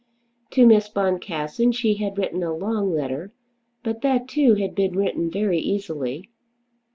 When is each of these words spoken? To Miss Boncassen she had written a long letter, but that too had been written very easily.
To 0.53 0.65
Miss 0.65 0.89
Boncassen 0.89 1.71
she 1.73 1.93
had 1.97 2.17
written 2.17 2.41
a 2.41 2.55
long 2.55 2.91
letter, 2.91 3.33
but 3.83 4.01
that 4.01 4.27
too 4.27 4.55
had 4.55 4.73
been 4.73 4.95
written 4.95 5.29
very 5.29 5.59
easily. 5.59 6.31